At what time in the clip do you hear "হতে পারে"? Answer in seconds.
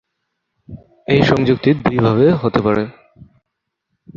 2.41-2.83